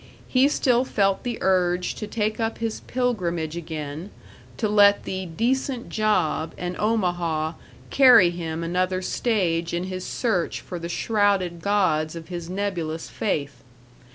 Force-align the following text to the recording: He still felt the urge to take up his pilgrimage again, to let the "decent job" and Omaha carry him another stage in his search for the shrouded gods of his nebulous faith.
He 0.27 0.47
still 0.47 0.83
felt 0.83 1.21
the 1.21 1.37
urge 1.41 1.93
to 1.93 2.07
take 2.07 2.39
up 2.39 2.57
his 2.57 2.79
pilgrimage 2.87 3.55
again, 3.55 4.09
to 4.57 4.67
let 4.67 5.03
the 5.03 5.27
"decent 5.27 5.89
job" 5.89 6.53
and 6.57 6.75
Omaha 6.79 7.53
carry 7.91 8.31
him 8.31 8.63
another 8.63 9.03
stage 9.03 9.75
in 9.75 9.83
his 9.83 10.03
search 10.03 10.59
for 10.59 10.79
the 10.79 10.89
shrouded 10.89 11.61
gods 11.61 12.15
of 12.15 12.29
his 12.29 12.49
nebulous 12.49 13.11
faith. 13.11 13.61